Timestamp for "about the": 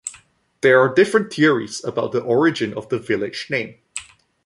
1.85-2.23